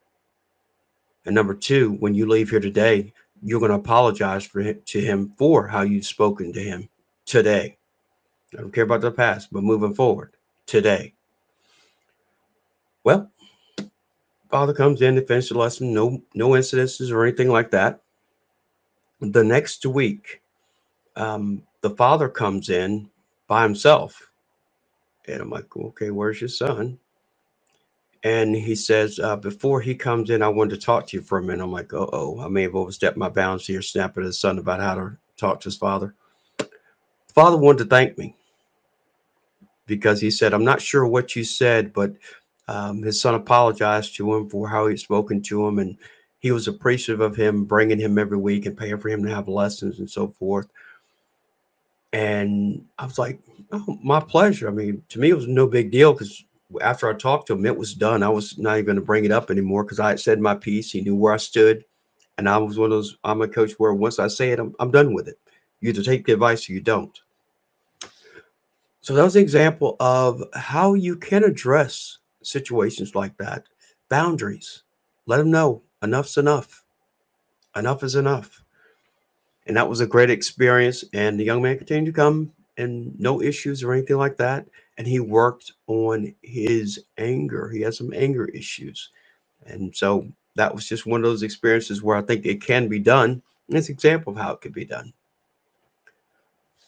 And 1.25 1.33
number 1.33 1.53
two, 1.53 1.93
when 1.99 2.13
you 2.13 2.27
leave 2.27 2.49
here 2.49 2.59
today, 2.59 3.13
you're 3.41 3.59
going 3.59 3.71
to 3.71 3.77
apologize 3.77 4.45
for 4.45 4.61
him, 4.61 4.81
to 4.85 4.99
him 4.99 5.33
for 5.37 5.67
how 5.67 5.81
you've 5.81 6.05
spoken 6.05 6.53
to 6.53 6.61
him 6.61 6.89
today. 7.25 7.77
I 8.53 8.61
don't 8.61 8.73
care 8.73 8.83
about 8.83 9.01
the 9.01 9.11
past, 9.11 9.49
but 9.51 9.63
moving 9.63 9.93
forward 9.93 10.35
today. 10.65 11.13
Well, 13.03 13.31
father 14.49 14.73
comes 14.73 15.01
in 15.01 15.15
to 15.15 15.25
finish 15.25 15.49
the 15.49 15.57
lesson. 15.57 15.93
No, 15.93 16.21
no 16.35 16.49
incidences 16.49 17.11
or 17.11 17.23
anything 17.23 17.49
like 17.49 17.71
that. 17.71 18.01
The 19.19 19.43
next 19.43 19.85
week, 19.85 20.41
um, 21.15 21.63
the 21.81 21.91
father 21.91 22.29
comes 22.29 22.69
in 22.69 23.09
by 23.47 23.63
himself, 23.63 24.29
and 25.27 25.41
I'm 25.41 25.49
like, 25.49 25.75
okay, 25.75 26.11
where's 26.11 26.39
your 26.39 26.49
son? 26.49 26.99
And 28.23 28.55
he 28.55 28.73
says, 28.73 29.19
uh, 29.19 29.35
before 29.35 29.81
he 29.81 29.93
comes 29.93 30.29
in, 30.29 30.41
I 30.41 30.47
wanted 30.47 30.75
to 30.75 30.85
talk 30.85 31.07
to 31.07 31.17
you 31.17 31.23
for 31.23 31.39
a 31.39 31.43
minute. 31.43 31.61
I'm 31.61 31.73
like, 31.73 31.93
oh, 31.93 32.09
oh, 32.13 32.39
I 32.39 32.47
may 32.47 32.61
have 32.61 32.75
overstepped 32.75 33.17
my 33.17 33.27
bounds 33.27 33.67
here, 33.67 33.81
snapping 33.81 34.23
at 34.23 34.27
his 34.27 34.39
son 34.39 34.59
about 34.59 34.79
how 34.79 34.95
to 34.95 35.17
talk 35.35 35.59
to 35.59 35.65
his 35.65 35.77
father. 35.77 36.15
Father 37.27 37.57
wanted 37.57 37.79
to 37.79 37.89
thank 37.89 38.17
me 38.17 38.35
because 39.87 40.21
he 40.21 40.31
said, 40.31 40.53
I'm 40.53 40.63
not 40.63 40.81
sure 40.81 41.05
what 41.05 41.35
you 41.35 41.43
said, 41.43 41.91
but 41.91 42.13
um, 42.69 43.01
his 43.01 43.19
son 43.19 43.35
apologized 43.35 44.15
to 44.15 44.33
him 44.33 44.49
for 44.49 44.69
how 44.69 44.87
he'd 44.87 44.99
spoken 44.99 45.41
to 45.41 45.67
him. 45.67 45.79
And 45.79 45.97
he 46.39 46.51
was 46.51 46.69
appreciative 46.69 47.19
of 47.19 47.35
him 47.35 47.65
bringing 47.65 47.99
him 47.99 48.17
every 48.17 48.37
week 48.37 48.65
and 48.65 48.77
paying 48.77 48.99
for 48.99 49.09
him 49.09 49.21
to 49.23 49.35
have 49.35 49.49
lessons 49.49 49.99
and 49.99 50.09
so 50.09 50.29
forth. 50.29 50.67
And 52.13 52.85
I 52.99 53.05
was 53.05 53.19
like, 53.19 53.41
oh, 53.73 53.99
my 54.01 54.21
pleasure. 54.21 54.69
I 54.69 54.71
mean, 54.71 55.03
to 55.09 55.19
me, 55.19 55.31
it 55.31 55.35
was 55.35 55.47
no 55.47 55.67
big 55.67 55.91
deal 55.91 56.13
because 56.13 56.45
after 56.81 57.09
I 57.09 57.13
talked 57.13 57.47
to 57.47 57.53
him, 57.53 57.65
it 57.65 57.77
was 57.77 57.93
done. 57.93 58.23
I 58.23 58.29
was 58.29 58.57
not 58.57 58.75
even 58.75 58.85
going 58.85 58.95
to 58.95 59.01
bring 59.01 59.25
it 59.25 59.31
up 59.31 59.51
anymore 59.51 59.83
because 59.83 59.99
I 59.99 60.09
had 60.09 60.19
said 60.19 60.39
my 60.39 60.55
piece. 60.55 60.91
He 60.91 61.01
knew 61.01 61.15
where 61.15 61.33
I 61.33 61.37
stood. 61.37 61.85
And 62.37 62.49
I 62.49 62.57
was 62.57 62.77
one 62.77 62.85
of 62.85 62.91
those, 62.91 63.17
I'm 63.23 63.41
a 63.41 63.47
coach 63.47 63.73
where 63.73 63.93
once 63.93 64.19
I 64.19 64.27
say 64.27 64.51
it, 64.51 64.59
I'm, 64.59 64.75
I'm 64.79 64.91
done 64.91 65.13
with 65.13 65.27
it. 65.27 65.39
You 65.81 65.89
either 65.89 66.01
take 66.01 66.25
the 66.25 66.33
advice 66.33 66.69
or 66.69 66.73
you 66.73 66.81
don't. 66.81 67.19
So 69.01 69.13
that 69.13 69.23
was 69.23 69.35
an 69.35 69.41
example 69.41 69.97
of 69.99 70.41
how 70.53 70.93
you 70.93 71.15
can 71.15 71.43
address 71.43 72.19
situations 72.41 73.15
like 73.15 73.37
that. 73.37 73.65
Boundaries. 74.09 74.83
Let 75.25 75.37
them 75.37 75.51
know 75.51 75.83
enough's 76.01 76.37
enough. 76.37 76.83
Enough 77.75 78.03
is 78.03 78.15
enough. 78.15 78.63
And 79.67 79.77
that 79.77 79.87
was 79.87 79.99
a 79.99 80.07
great 80.07 80.29
experience. 80.29 81.03
And 81.13 81.39
the 81.39 81.43
young 81.43 81.61
man 81.61 81.77
continued 81.77 82.13
to 82.13 82.21
come 82.21 82.51
and 82.77 83.17
no 83.19 83.41
issues 83.41 83.83
or 83.83 83.93
anything 83.93 84.17
like 84.17 84.37
that. 84.37 84.67
And 84.97 85.07
he 85.07 85.19
worked 85.19 85.71
on 85.87 86.33
his 86.41 87.05
anger. 87.17 87.69
He 87.69 87.81
had 87.81 87.93
some 87.93 88.13
anger 88.13 88.45
issues. 88.45 89.09
And 89.65 89.95
so 89.95 90.27
that 90.55 90.73
was 90.73 90.87
just 90.87 91.05
one 91.05 91.21
of 91.21 91.25
those 91.25 91.43
experiences 91.43 92.03
where 92.03 92.17
I 92.17 92.21
think 92.21 92.45
it 92.45 92.61
can 92.61 92.87
be 92.87 92.99
done. 92.99 93.41
And 93.67 93.77
it's 93.77 93.89
an 93.89 93.93
example 93.93 94.33
of 94.33 94.39
how 94.39 94.53
it 94.53 94.61
could 94.61 94.73
be 94.73 94.85
done. 94.85 95.13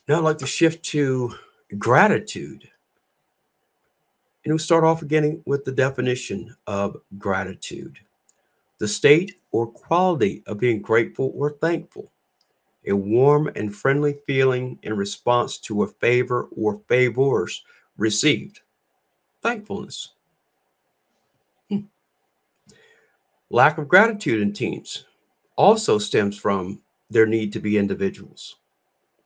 Now 0.07 0.17
I'd 0.17 0.23
like 0.23 0.37
to 0.39 0.47
shift 0.47 0.83
to 0.85 1.33
gratitude. 1.77 2.69
And 4.43 4.53
we'll 4.53 4.59
start 4.59 4.83
off 4.83 5.01
again 5.01 5.41
with 5.45 5.65
the 5.65 5.71
definition 5.71 6.55
of 6.67 6.97
gratitude 7.17 7.99
the 8.77 8.87
state 8.87 9.39
or 9.51 9.67
quality 9.67 10.43
of 10.47 10.59
being 10.59 10.81
grateful 10.81 11.31
or 11.35 11.51
thankful, 11.51 12.11
a 12.87 12.95
warm 12.95 13.49
and 13.55 13.75
friendly 13.75 14.17
feeling 14.27 14.79
in 14.83 14.95
response 14.95 15.57
to 15.59 15.83
a 15.83 15.87
favor 15.87 16.47
or 16.55 16.81
favors 16.87 17.63
received. 17.97 18.61
Thankfulness. 19.41 20.13
Hmm. 21.69 21.81
Lack 23.49 23.77
of 23.77 23.87
gratitude 23.87 24.41
in 24.41 24.53
teens 24.53 25.05
also 25.55 25.97
stems 25.97 26.37
from 26.37 26.81
their 27.09 27.25
need 27.25 27.53
to 27.53 27.59
be 27.59 27.77
individuals. 27.77 28.57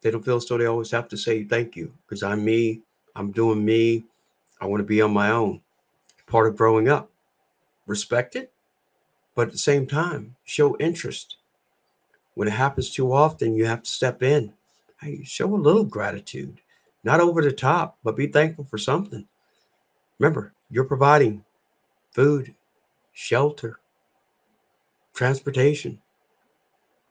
They 0.02 0.12
don't 0.12 0.24
feel 0.24 0.38
as 0.38 0.46
though 0.46 0.58
they 0.58 0.66
always 0.66 0.92
have 0.92 1.08
to 1.10 1.18
say 1.18 1.44
thank 1.44 1.76
you 1.76 1.94
because 2.06 2.24
I'm 2.24 2.44
me, 2.44 2.82
I'm 3.16 3.32
doing 3.32 3.64
me, 3.64 4.06
I 4.62 4.66
want 4.66 4.82
to 4.82 4.86
be 4.86 5.02
on 5.02 5.12
my 5.12 5.32
own. 5.32 5.62
Part 6.28 6.48
of 6.48 6.58
growing 6.58 6.90
up. 6.90 7.10
Respect 7.88 8.36
it, 8.36 8.54
but 9.36 9.48
at 9.48 9.52
the 9.52 9.58
same 9.58 9.88
time, 9.88 10.36
show 10.44 10.78
interest. 10.78 11.38
When 12.36 12.48
it 12.48 12.52
happens 12.52 12.90
too 12.90 13.12
often, 13.14 13.56
you 13.56 13.66
have 13.66 13.84
to 13.84 13.92
step 13.92 14.24
in. 14.24 14.54
Hey, 15.02 15.24
show 15.24 15.54
a 15.54 15.58
little 15.58 15.84
gratitude, 15.84 16.62
not 17.04 17.20
over 17.20 17.42
the 17.42 17.52
top, 17.52 17.98
but 18.04 18.16
be 18.18 18.28
thankful 18.28 18.66
for 18.66 18.78
something. 18.78 19.28
Remember, 20.20 20.54
you're 20.70 20.84
providing 20.84 21.44
food, 22.12 22.54
shelter, 23.14 23.80
transportation, 25.14 26.02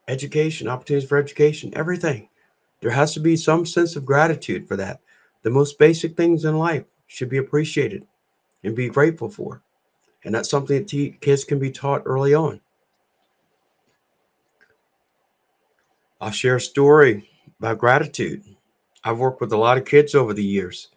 education, 0.09 0.69
opportunities 0.69 1.09
for 1.09 1.19
education, 1.19 1.73
everything. 1.77 2.29
There 2.81 2.91
has 2.91 3.15
to 3.15 3.21
be 3.21 3.37
some 3.37 3.67
sense 3.67 3.97
of 3.97 4.05
gratitude 4.05 4.69
for 4.69 4.77
that. 4.77 5.01
The 5.43 5.51
most 5.51 5.79
basic 5.79 6.17
things 6.17 6.45
in 6.45 6.57
life 6.57 6.85
should 7.07 7.29
be 7.29 7.39
appreciated 7.39 8.07
and 8.65 8.75
be 8.75 8.89
grateful 8.89 9.29
for. 9.29 9.63
And 10.25 10.35
that's 10.35 10.51
something 10.51 10.85
that 10.85 11.21
kids 11.21 11.45
can 11.45 11.59
be 11.59 11.71
taught 11.71 12.03
early 12.05 12.35
on. 12.35 12.61
I'll 16.21 16.31
share 16.31 16.57
a 16.57 16.61
story 16.61 17.29
about 17.59 17.79
gratitude. 17.79 18.45
I've 19.05 19.19
worked 19.19 19.41
with 19.41 19.53
a 19.53 19.57
lot 19.57 19.79
of 19.79 19.85
kids 19.85 20.15
over 20.15 20.35
the 20.35 20.45
years. 20.45 20.89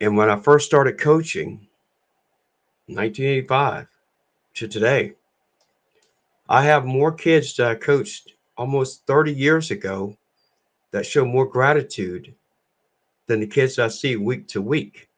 And 0.00 0.16
when 0.16 0.30
I 0.30 0.36
first 0.36 0.66
started 0.66 0.98
coaching, 0.98 1.66
1985 2.86 3.88
to 4.54 4.68
today, 4.68 5.14
I 6.48 6.62
have 6.62 6.84
more 6.84 7.12
kids 7.12 7.56
that 7.56 7.70
I 7.70 7.74
coached 7.74 8.32
almost 8.56 9.04
30 9.06 9.32
years 9.32 9.72
ago 9.72 10.16
that 10.92 11.04
show 11.04 11.24
more 11.24 11.46
gratitude 11.46 12.34
than 13.26 13.40
the 13.40 13.46
kids 13.46 13.78
I 13.78 13.88
see 13.88 14.16
week 14.16 14.46
to 14.48 14.62
week. 14.62 15.08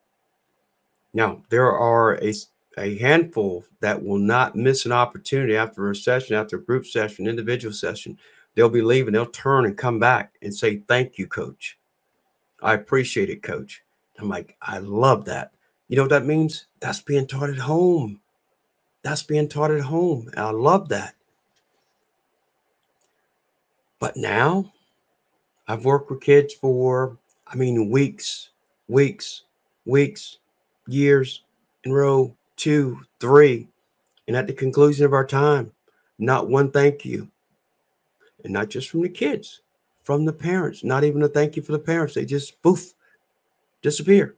Now, 1.13 1.43
there 1.51 1.71
are 1.71 2.15
a, 2.23 2.33
a 2.79 2.97
handful 2.99 3.65
that 3.81 4.03
will 4.03 4.19
not 4.19 4.57
miss 4.57 4.87
an 4.87 4.93
opportunity 4.93 5.57
after 5.57 5.91
a 5.91 5.97
session, 5.97 6.37
after 6.37 6.57
a 6.57 6.65
group 6.65 6.87
session, 6.87 7.29
individual 7.29 7.75
session. 7.75 8.19
They'll 8.59 8.69
be 8.69 8.83
leaving, 8.83 9.13
they'll 9.13 9.27
turn 9.27 9.67
and 9.67 9.79
come 9.79 10.01
back 10.01 10.35
and 10.43 10.53
say, 10.53 10.79
Thank 10.89 11.17
you, 11.17 11.29
coach. 11.29 11.79
I 12.61 12.75
appreciate 12.75 13.31
it, 13.31 13.41
coach. 13.41 13.85
I'm 14.19 14.29
like, 14.29 14.57
I 14.61 14.79
love 14.79 15.25
that. 15.27 15.53
You 15.87 15.95
know 15.95 16.03
what 16.03 16.11
that 16.11 16.27
means? 16.27 16.67
That's 16.81 17.01
being 17.01 17.29
taught 17.29 17.51
at 17.51 17.59
home. 17.59 18.21
That's 19.05 19.23
being 19.23 19.49
taught 19.49 19.71
at 19.71 19.81
home. 19.81 20.27
And 20.33 20.41
I 20.41 20.51
love 20.51 20.89
that. 20.89 21.15
But 24.01 24.17
now 24.17 24.73
I've 25.69 25.85
worked 25.85 26.11
with 26.11 26.21
kids 26.21 26.53
for, 26.53 27.17
I 27.47 27.55
mean, 27.55 27.91
weeks, 27.91 28.51
weeks, 28.89 29.45
weeks, 29.85 30.39
years 30.89 31.45
in 31.85 31.93
row 31.93 32.37
two, 32.57 32.99
three. 33.21 33.69
And 34.27 34.37
at 34.37 34.49
the 34.49 34.53
conclusion 34.53 35.07
of 35.07 35.13
our 35.13 35.25
time, 35.25 35.71
not 36.19 36.49
one 36.49 36.73
thank 36.73 37.05
you. 37.05 37.31
And 38.45 38.53
not 38.53 38.69
just 38.69 38.91
from 38.91 39.03
the 39.03 39.09
kids, 39.09 39.63
from 40.03 40.25
the 40.25 40.33
parents, 40.33 40.85
not 40.85 41.05
even 41.05 41.23
a 41.23 41.29
thank 41.29 41.57
you 41.57 41.63
for 41.63 41.73
the 41.73 41.79
parents. 41.79 42.15
They 42.15 42.25
just 42.25 42.61
poof, 42.63 42.95
disappear. 43.83 44.37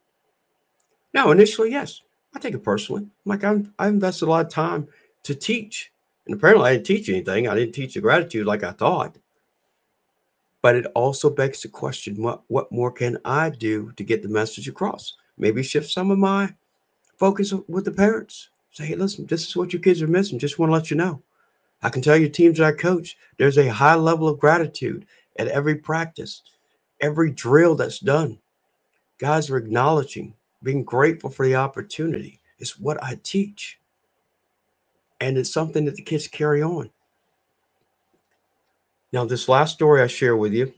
Now, 1.12 1.30
initially, 1.30 1.71
yes, 1.71 2.00
I 2.35 2.38
take 2.38 2.54
it 2.54 2.62
personally. 2.62 3.02
I'm 3.02 3.11
like, 3.25 3.45
I'm, 3.45 3.73
I 3.78 3.88
invested 3.88 4.26
a 4.26 4.30
lot 4.30 4.47
of 4.47 4.52
time 4.52 4.88
to 5.25 5.35
teach. 5.35 5.92
And 6.26 6.35
apparently, 6.35 6.69
I 6.69 6.73
didn't 6.75 6.87
teach 6.87 7.09
anything. 7.09 7.49
I 7.49 7.54
didn't 7.54 7.75
teach 7.75 7.95
the 7.95 8.00
gratitude 8.00 8.47
like 8.47 8.62
I 8.62 8.73
thought. 8.73 9.16
But 10.62 10.76
it 10.76 10.87
also 10.95 11.30
begs 11.30 11.62
the 11.62 11.69
question 11.69 12.23
what, 12.23 12.42
what 12.49 12.71
more 12.71 12.92
can 12.92 13.19
I 13.25 13.50
do 13.50 13.92
to 13.97 14.04
get 14.04 14.23
the 14.23 14.28
message 14.28 14.69
across? 14.69 15.14
Maybe 15.38 15.62
shift 15.62 15.90
some 15.90 16.11
of 16.11 16.19
my 16.19 16.54
focus 17.16 17.52
with 17.69 17.85
the 17.85 17.92
parents. 17.92 18.50
Say, 18.73 18.87
hey, 18.87 18.95
listen, 18.95 19.26
this 19.26 19.47
is 19.47 19.57
what 19.57 19.73
your 19.73 19.83
kids 19.83 20.02
are 20.02 20.07
missing. 20.07 20.38
Just 20.38 20.59
want 20.59 20.71
to 20.71 20.75
let 20.75 20.90
you 20.90 20.97
know. 20.97 21.23
I 21.82 21.88
can 21.88 22.02
tell 22.02 22.16
you, 22.16 22.28
teams 22.28 22.60
I 22.60 22.72
coach, 22.72 23.16
there's 23.38 23.58
a 23.58 23.68
high 23.68 23.94
level 23.94 24.28
of 24.28 24.38
gratitude 24.38 25.06
at 25.38 25.49
every 25.49 25.76
practice, 25.76 26.42
every 27.00 27.30
drill 27.30 27.75
that's 27.75 28.00
done. 28.00 28.38
Guys 29.18 29.49
are 29.50 29.56
acknowledging, 29.56 30.34
being 30.62 30.84
grateful 30.84 31.30
for 31.30 31.46
the 31.46 31.56
opportunity. 31.56 32.40
It's 32.58 32.78
what 32.78 33.02
I 33.02 33.18
teach. 33.22 33.78
And 35.20 35.38
it's 35.38 35.52
something 35.52 35.84
that 35.87 35.96
the 35.96 36.02
kids 36.02 36.28
carry 36.28 36.62
on. 36.62 36.90
Now, 39.12 39.25
this 39.25 39.49
last 39.49 39.75
story 39.75 40.02
I 40.02 40.06
share 40.06 40.37
with 40.37 40.52
you 40.52 40.72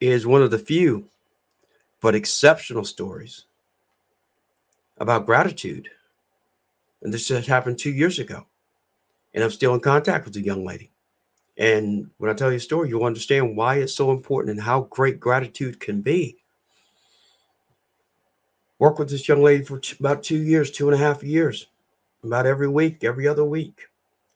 is 0.00 0.26
one 0.26 0.42
of 0.42 0.50
the 0.50 0.58
few 0.58 1.08
but 2.00 2.14
exceptional 2.14 2.84
stories 2.84 3.46
about 4.98 5.24
gratitude. 5.24 5.88
And 7.02 7.12
this 7.12 7.28
just 7.28 7.48
happened 7.48 7.78
two 7.78 7.90
years 7.90 8.18
ago. 8.18 8.46
And 9.34 9.44
I'm 9.44 9.50
still 9.50 9.74
in 9.74 9.80
contact 9.80 10.24
with 10.24 10.34
the 10.34 10.40
young 10.42 10.64
lady. 10.64 10.92
And 11.58 12.10
when 12.18 12.30
I 12.30 12.34
tell 12.34 12.50
you 12.50 12.56
a 12.58 12.60
story, 12.60 12.88
you'll 12.88 13.04
understand 13.04 13.56
why 13.56 13.76
it's 13.76 13.94
so 13.94 14.10
important 14.12 14.52
and 14.52 14.62
how 14.62 14.82
great 14.90 15.20
gratitude 15.20 15.80
can 15.80 16.02
be. 16.02 16.38
Work 18.78 18.98
with 18.98 19.10
this 19.10 19.28
young 19.28 19.42
lady 19.42 19.64
for 19.64 19.80
about 20.00 20.22
two 20.22 20.42
years, 20.42 20.70
two 20.70 20.88
and 20.88 20.94
a 20.94 20.98
half 20.98 21.22
years, 21.22 21.68
about 22.24 22.46
every 22.46 22.68
week, 22.68 23.04
every 23.04 23.28
other 23.28 23.44
week. 23.44 23.82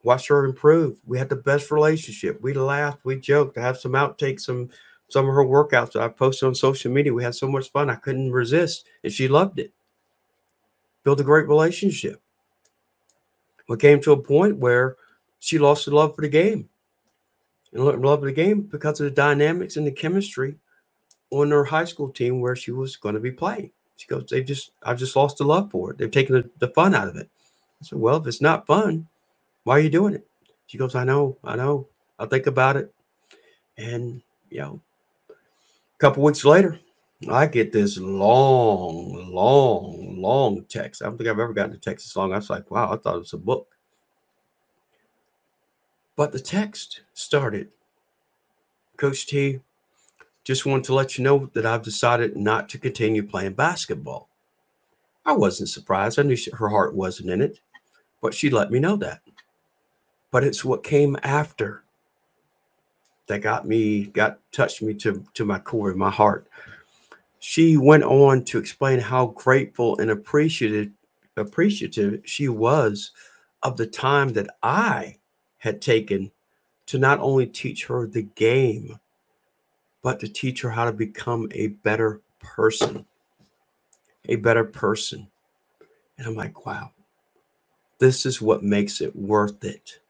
watched 0.04 0.28
her 0.28 0.44
improve. 0.44 0.96
We 1.06 1.18
had 1.18 1.28
the 1.28 1.36
best 1.36 1.70
relationship. 1.70 2.40
We 2.42 2.54
laughed, 2.54 3.04
we 3.04 3.20
joked. 3.20 3.58
I 3.58 3.62
have 3.62 3.78
some 3.78 3.92
outtakes, 3.92 4.42
some 4.42 4.70
some 5.10 5.28
of 5.28 5.34
her 5.34 5.44
workouts 5.44 5.92
that 5.92 6.02
I 6.02 6.08
posted 6.08 6.48
on 6.48 6.54
social 6.54 6.92
media. 6.92 7.14
We 7.14 7.24
had 7.24 7.34
so 7.34 7.48
much 7.48 7.70
fun. 7.72 7.90
I 7.90 7.96
couldn't 7.96 8.32
resist, 8.32 8.86
and 9.04 9.12
she 9.12 9.28
loved 9.28 9.58
it. 9.58 9.72
Built 11.04 11.20
a 11.20 11.24
great 11.24 11.48
relationship. 11.48 12.22
We 13.68 13.76
came 13.76 14.00
to 14.02 14.12
a 14.12 14.22
point 14.22 14.56
where 14.56 14.96
she 15.38 15.58
lost 15.58 15.84
the 15.84 15.94
love 15.94 16.16
for 16.16 16.22
the 16.22 16.28
game. 16.28 16.68
And 17.72 17.84
love 17.84 18.20
of 18.20 18.22
the 18.22 18.32
game 18.32 18.62
because 18.62 18.98
of 18.98 19.04
the 19.04 19.10
dynamics 19.10 19.76
and 19.76 19.86
the 19.86 19.92
chemistry 19.92 20.56
on 21.30 21.50
her 21.50 21.64
high 21.64 21.84
school 21.84 22.08
team 22.08 22.40
where 22.40 22.56
she 22.56 22.70
was 22.70 22.96
going 22.96 23.14
to 23.14 23.20
be 23.20 23.30
playing. 23.30 23.70
She 23.96 24.06
goes, 24.06 24.26
they 24.30 24.42
just, 24.42 24.70
I've 24.82 24.98
just 24.98 25.14
lost 25.14 25.38
the 25.38 25.44
love 25.44 25.70
for 25.70 25.90
it. 25.90 25.98
They've 25.98 26.10
taken 26.10 26.36
the, 26.36 26.50
the 26.60 26.68
fun 26.68 26.94
out 26.94 27.08
of 27.08 27.16
it. 27.16 27.28
I 27.80 27.84
said, 27.84 27.98
well, 27.98 28.16
if 28.16 28.26
it's 28.26 28.40
not 28.40 28.66
fun, 28.66 29.06
why 29.64 29.76
are 29.76 29.80
you 29.80 29.90
doing 29.90 30.14
it? 30.14 30.26
She 30.66 30.78
goes, 30.78 30.94
I 30.94 31.04
know, 31.04 31.36
I 31.44 31.56
know. 31.56 31.86
I'll 32.18 32.26
think 32.26 32.46
about 32.46 32.76
it. 32.76 32.92
And, 33.76 34.22
you 34.50 34.60
know, 34.60 34.80
a 35.30 35.98
couple 35.98 36.22
weeks 36.22 36.44
later, 36.44 36.80
I 37.26 37.46
get 37.46 37.72
this 37.72 37.98
long, 37.98 39.32
long, 39.32 40.20
long 40.20 40.64
text. 40.68 41.02
I 41.02 41.06
don't 41.06 41.18
think 41.18 41.28
I've 41.28 41.40
ever 41.40 41.52
gotten 41.52 41.74
a 41.74 41.78
text 41.78 42.06
this 42.06 42.16
long. 42.16 42.32
I 42.32 42.36
was 42.36 42.50
like, 42.50 42.70
wow, 42.70 42.92
I 42.92 42.96
thought 42.96 43.16
it 43.16 43.20
was 43.20 43.32
a 43.32 43.38
book. 43.38 43.74
But 46.14 46.30
the 46.32 46.38
text 46.38 47.02
started 47.14 47.70
Coach 48.96 49.26
T, 49.26 49.60
just 50.44 50.66
wanted 50.66 50.84
to 50.84 50.94
let 50.94 51.16
you 51.16 51.24
know 51.24 51.50
that 51.54 51.66
I've 51.66 51.82
decided 51.82 52.36
not 52.36 52.68
to 52.70 52.78
continue 52.78 53.26
playing 53.26 53.52
basketball. 53.52 54.28
I 55.24 55.32
wasn't 55.32 55.68
surprised. 55.68 56.18
I 56.18 56.22
knew 56.22 56.36
her 56.54 56.68
heart 56.68 56.94
wasn't 56.94 57.30
in 57.30 57.40
it, 57.40 57.60
but 58.20 58.34
she 58.34 58.50
let 58.50 58.70
me 58.70 58.80
know 58.80 58.96
that. 58.96 59.20
But 60.30 60.42
it's 60.42 60.64
what 60.64 60.82
came 60.82 61.16
after 61.22 61.84
that 63.28 63.40
got 63.42 63.66
me, 63.66 64.06
got 64.06 64.40
touched 64.52 64.82
me 64.82 64.94
to, 64.94 65.24
to 65.34 65.44
my 65.44 65.58
core, 65.58 65.94
my 65.94 66.10
heart. 66.10 66.48
She 67.40 67.76
went 67.76 68.02
on 68.02 68.44
to 68.46 68.58
explain 68.58 68.98
how 68.98 69.26
grateful 69.28 69.98
and 69.98 70.10
appreciative 70.10 70.90
appreciative 71.36 72.20
she 72.24 72.48
was 72.48 73.12
of 73.62 73.76
the 73.76 73.86
time 73.86 74.32
that 74.32 74.48
I 74.62 75.18
had 75.58 75.80
taken 75.80 76.30
to 76.86 76.98
not 76.98 77.20
only 77.20 77.46
teach 77.46 77.86
her 77.86 78.06
the 78.06 78.22
game, 78.22 78.98
but 80.02 80.18
to 80.20 80.28
teach 80.28 80.62
her 80.62 80.70
how 80.70 80.84
to 80.84 80.92
become 80.92 81.48
a 81.52 81.68
better 81.68 82.20
person. 82.40 83.04
A 84.26 84.36
better 84.36 84.64
person. 84.64 85.28
And 86.16 86.26
I'm 86.26 86.34
like, 86.34 86.66
wow, 86.66 86.92
this 87.98 88.26
is 88.26 88.42
what 88.42 88.62
makes 88.62 89.00
it 89.00 89.14
worth 89.14 89.64
it. 89.64 90.00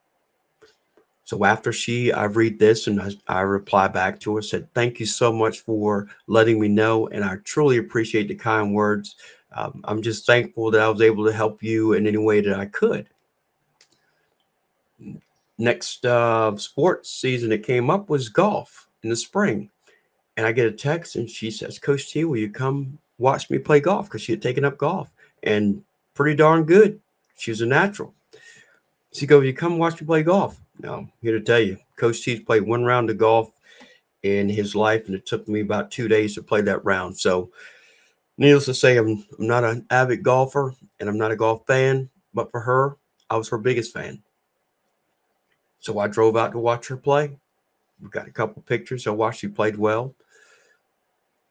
So 1.29 1.45
after 1.45 1.75
she, 1.75 2.11
I 2.11 2.25
read 2.25 2.59
this 2.59 2.87
and 2.87 3.21
I, 3.29 3.41
reply 3.41 3.87
back 3.87 4.19
to 4.21 4.37
her, 4.37 4.41
said, 4.41 4.73
Thank 4.73 4.99
you 4.99 5.05
so 5.05 5.31
much 5.31 5.61
for 5.61 6.09
letting 6.27 6.59
me 6.59 6.69
know. 6.69 7.09
And 7.09 7.23
I 7.23 7.37
truly 7.45 7.77
appreciate 7.77 8.29
the 8.29 8.35
kind 8.35 8.73
words. 8.73 9.17
Um, 9.53 9.83
I'm 9.85 10.01
just 10.01 10.25
thankful 10.25 10.71
that 10.71 10.81
I 10.81 10.89
was 10.89 11.03
able 11.03 11.27
to 11.27 11.33
help 11.33 11.63
you 11.63 11.93
in 11.93 12.07
any 12.07 12.17
way 12.17 12.41
that 12.41 12.59
I 12.59 12.65
could 12.65 13.09
next 15.59 16.07
uh, 16.07 16.57
sports 16.57 17.11
season 17.11 17.51
that 17.51 17.63
came 17.65 17.91
up 17.91 18.09
was 18.09 18.29
golf 18.29 18.89
in 19.03 19.11
the 19.11 19.17
spring. 19.17 19.69
And 20.37 20.47
I 20.47 20.53
get 20.53 20.67
a 20.67 20.73
text 20.73 21.17
and 21.17 21.29
she 21.29 21.51
says, 21.51 21.79
Coach 21.79 22.11
T, 22.11 22.25
will 22.25 22.37
you 22.37 22.49
come 22.49 22.99
watch 23.19 23.51
me 23.51 23.59
play 23.59 23.81
golf? 23.81 24.07
Because 24.07 24.23
she 24.23 24.33
had 24.33 24.41
taken 24.41 24.65
up 24.65 24.79
golf 24.79 25.11
and 25.43 25.83
pretty 26.15 26.37
darn 26.37 26.65
good. 26.65 27.01
She 27.37 27.51
was 27.51 27.61
a 27.61 27.67
natural. 27.67 28.15
She 29.13 29.27
goes, 29.27 29.45
You 29.45 29.53
come 29.53 29.79
watch 29.79 30.01
me 30.01 30.07
play 30.07 30.23
golf. 30.23 30.61
Now, 30.81 30.95
I'm 30.95 31.13
here 31.21 31.39
to 31.39 31.45
tell 31.45 31.61
you, 31.61 31.77
Coach 31.97 32.23
T's 32.23 32.41
played 32.41 32.63
one 32.63 32.85
round 32.85 33.11
of 33.11 33.19
golf 33.19 33.51
in 34.23 34.49
his 34.49 34.75
life, 34.75 35.07
and 35.07 35.15
it 35.15 35.27
took 35.27 35.49
me 35.49 35.61
about 35.61 35.91
two 35.91 36.09
days 36.09 36.35
to 36.35 36.43
play 36.43 36.61
that 36.63 36.85
round. 36.85 37.19
So, 37.19 37.51
needless 38.39 38.67
to 38.67 38.75
say, 38.75 38.97
I'm, 38.97 39.25
I'm 39.39 39.47
not 39.47 39.65
an 39.65 39.85
avid 39.91 40.23
golfer 40.23 40.75
and 41.01 41.09
I'm 41.09 41.19
not 41.19 41.33
a 41.33 41.37
golf 41.37 41.67
fan, 41.67 42.09
but 42.33 42.51
for 42.51 42.61
her, 42.61 42.97
I 43.29 43.37
was 43.37 43.49
her 43.49 43.59
biggest 43.59 43.93
fan. 43.93 44.23
So 45.81 45.99
I 45.99 46.09
drove 46.09 46.37
out 46.37 46.53
to 46.53 46.59
watch 46.59 46.89
her 46.89 46.97
play. 46.97 47.37
We 48.01 48.09
got 48.09 48.29
a 48.29 48.33
couple 48.33 48.63
pictures. 48.63 49.07
I 49.07 49.11
watched 49.11 49.41
she 49.41 49.49
played 49.49 49.77
well. 49.77 50.15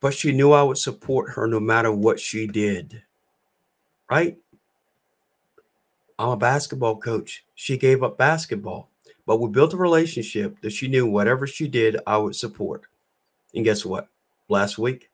But 0.00 0.14
she 0.14 0.32
knew 0.32 0.52
I 0.52 0.62
would 0.62 0.78
support 0.78 1.30
her 1.30 1.46
no 1.46 1.60
matter 1.60 1.92
what 1.92 2.20
she 2.20 2.46
did. 2.46 3.02
Right? 4.10 4.38
I'm 6.18 6.30
a 6.30 6.36
basketball 6.36 6.96
coach. 6.96 7.44
She 7.54 7.76
gave 7.76 8.02
up 8.02 8.18
basketball. 8.18 8.90
But 9.28 9.40
we 9.40 9.50
built 9.50 9.74
a 9.74 9.76
relationship 9.76 10.58
that 10.62 10.72
she 10.72 10.88
knew 10.88 11.04
whatever 11.04 11.46
she 11.46 11.68
did, 11.68 11.98
I 12.06 12.16
would 12.16 12.34
support. 12.34 12.86
And 13.54 13.62
guess 13.62 13.84
what? 13.84 14.08
Last 14.48 14.78
week, 14.78 15.10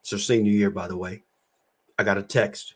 it's 0.00 0.12
her 0.12 0.18
senior 0.18 0.52
year, 0.52 0.70
by 0.70 0.86
the 0.86 0.96
way, 0.96 1.24
I 1.98 2.04
got 2.04 2.18
a 2.18 2.22
text. 2.22 2.74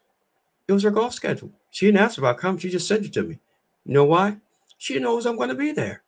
It 0.67 0.73
was 0.73 0.83
her 0.83 0.91
golf 0.91 1.15
schedule. 1.15 1.53
She 1.71 1.87
didn't 1.87 2.01
ask 2.01 2.19
about 2.19 2.39
come. 2.39 2.59
She 2.59 2.69
just 2.69 2.89
sent 2.89 3.05
it 3.05 3.13
to 3.13 3.23
me. 3.23 3.39
You 3.85 3.95
know 3.95 4.07
why? 4.07 4.39
She 4.79 4.99
knows 4.99 5.25
I'm 5.25 5.37
going 5.37 5.51
to 5.51 5.55
be 5.55 5.71
there 5.71 6.03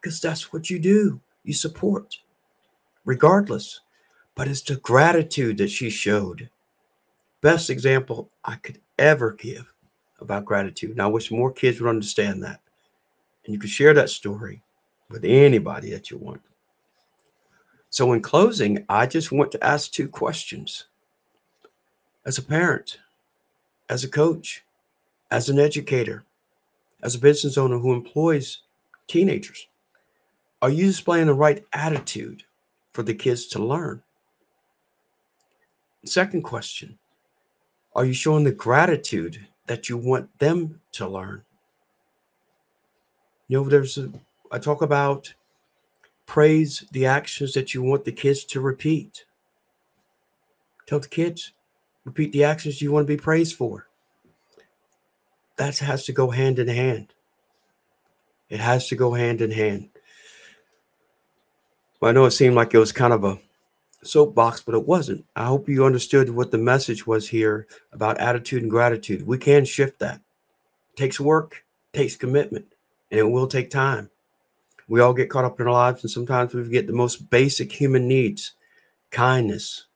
because 0.00 0.20
that's 0.20 0.52
what 0.52 0.68
you 0.68 0.80
do. 0.80 1.20
You 1.44 1.54
support 1.54 2.18
regardless. 3.04 3.82
But 4.34 4.48
it's 4.48 4.62
the 4.62 4.76
gratitude 4.78 5.58
that 5.58 5.70
she 5.70 5.90
showed. 5.90 6.50
Best 7.40 7.70
example 7.70 8.32
I 8.44 8.56
could 8.56 8.80
ever 8.98 9.30
give 9.30 9.72
about 10.18 10.44
gratitude. 10.44 10.90
And 10.90 11.02
I 11.02 11.06
wish 11.06 11.30
more 11.30 11.52
kids 11.52 11.80
would 11.80 11.88
understand 11.88 12.42
that. 12.42 12.60
And 13.44 13.54
you 13.54 13.58
can 13.58 13.68
share 13.68 13.94
that 13.94 14.10
story 14.10 14.62
with 15.10 15.24
anybody 15.24 15.90
that 15.90 16.10
you 16.10 16.18
want. 16.18 16.40
So, 17.90 18.12
in 18.12 18.22
closing, 18.22 18.84
I 18.88 19.06
just 19.06 19.30
want 19.30 19.52
to 19.52 19.64
ask 19.64 19.92
two 19.92 20.08
questions. 20.08 20.86
As 22.26 22.38
a 22.38 22.42
parent, 22.42 22.98
as 23.88 24.02
a 24.02 24.08
coach, 24.08 24.64
as 25.30 25.48
an 25.48 25.58
educator, 25.58 26.24
as 27.02 27.14
a 27.14 27.18
business 27.18 27.58
owner 27.58 27.78
who 27.78 27.92
employs 27.92 28.62
teenagers? 29.06 29.68
Are 30.62 30.70
you 30.70 30.86
displaying 30.86 31.26
the 31.26 31.34
right 31.34 31.64
attitude 31.72 32.42
for 32.92 33.02
the 33.02 33.14
kids 33.14 33.46
to 33.48 33.58
learn? 33.62 34.02
Second 36.04 36.42
question 36.42 36.98
Are 37.94 38.04
you 38.04 38.14
showing 38.14 38.44
the 38.44 38.52
gratitude 38.52 39.46
that 39.66 39.88
you 39.88 39.96
want 39.96 40.36
them 40.38 40.80
to 40.92 41.06
learn? 41.06 41.42
You 43.48 43.58
know, 43.58 43.68
there's 43.68 43.98
a, 43.98 44.10
I 44.50 44.58
talk 44.58 44.82
about 44.82 45.32
praise 46.26 46.84
the 46.92 47.06
actions 47.06 47.52
that 47.54 47.74
you 47.74 47.82
want 47.82 48.04
the 48.04 48.12
kids 48.12 48.44
to 48.44 48.60
repeat. 48.60 49.24
Tell 50.86 51.00
the 51.00 51.08
kids, 51.08 51.52
repeat 52.04 52.32
the 52.32 52.44
actions 52.44 52.80
you 52.80 52.92
want 52.92 53.06
to 53.06 53.16
be 53.16 53.20
praised 53.20 53.56
for 53.56 53.86
that 55.56 55.78
has 55.78 56.04
to 56.06 56.12
go 56.12 56.30
hand 56.30 56.58
in 56.58 56.68
hand. 56.68 57.12
It 58.48 58.60
has 58.60 58.88
to 58.88 58.96
go 58.96 59.12
hand 59.12 59.40
in 59.40 59.50
hand. 59.50 59.88
Well, 62.00 62.10
I 62.10 62.12
know 62.12 62.24
it 62.24 62.32
seemed 62.32 62.54
like 62.54 62.74
it 62.74 62.78
was 62.78 62.92
kind 62.92 63.12
of 63.12 63.24
a 63.24 63.38
soapbox, 64.02 64.60
but 64.60 64.74
it 64.74 64.86
wasn't. 64.86 65.24
I 65.36 65.46
hope 65.46 65.68
you 65.68 65.84
understood 65.84 66.28
what 66.28 66.50
the 66.50 66.58
message 66.58 67.06
was 67.06 67.28
here 67.28 67.66
about 67.92 68.18
attitude 68.18 68.62
and 68.62 68.70
gratitude. 68.70 69.26
We 69.26 69.38
can 69.38 69.64
shift 69.64 69.98
that. 70.00 70.16
It 70.16 70.96
takes 70.96 71.18
work, 71.18 71.64
takes 71.92 72.16
commitment, 72.16 72.73
and 73.14 73.20
it 73.20 73.30
will 73.30 73.46
take 73.46 73.70
time. 73.70 74.10
We 74.88 75.00
all 75.00 75.14
get 75.14 75.30
caught 75.30 75.44
up 75.44 75.60
in 75.60 75.68
our 75.68 75.72
lives, 75.72 76.02
and 76.02 76.10
sometimes 76.10 76.52
we 76.52 76.64
forget 76.64 76.88
the 76.88 76.92
most 76.92 77.30
basic 77.30 77.70
human 77.70 78.08
needs 78.08 78.54
kindness, 79.12 79.86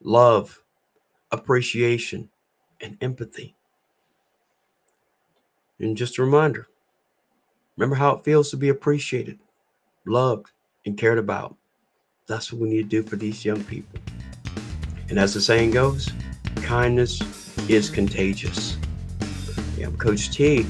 love, 0.00 0.62
appreciation, 1.30 2.30
and 2.80 2.96
empathy. 3.02 3.54
And 5.78 5.94
just 5.94 6.16
a 6.16 6.22
reminder 6.22 6.66
remember 7.76 7.96
how 7.96 8.14
it 8.14 8.24
feels 8.24 8.50
to 8.52 8.56
be 8.56 8.70
appreciated, 8.70 9.38
loved, 10.06 10.50
and 10.86 10.96
cared 10.96 11.18
about. 11.18 11.54
That's 12.26 12.50
what 12.50 12.62
we 12.62 12.70
need 12.70 12.88
to 12.88 13.02
do 13.02 13.06
for 13.06 13.16
these 13.16 13.44
young 13.44 13.62
people. 13.64 14.00
And 15.10 15.18
as 15.18 15.34
the 15.34 15.42
saying 15.42 15.72
goes, 15.72 16.10
kindness 16.62 17.20
is 17.68 17.90
contagious. 17.90 18.78
Yeah, 19.76 19.88
I'm 19.88 19.98
Coach 19.98 20.30
T, 20.30 20.64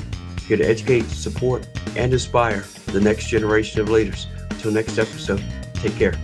here 0.45 0.57
to 0.57 0.65
educate, 0.65 1.05
support, 1.05 1.67
and 1.97 2.13
inspire 2.13 2.65
the 2.87 3.01
next 3.01 3.27
generation 3.27 3.81
of 3.81 3.91
leaders. 3.91 4.27
Until 4.51 4.73
next 4.73 4.99
episode, 4.99 5.43
take 5.75 5.97
care. 5.97 6.15